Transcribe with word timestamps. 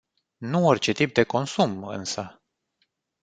Nu 0.37 0.65
orice 0.67 0.91
tip 0.91 1.13
de 1.13 1.23
consum, 1.23 1.83
însă. 1.83 2.41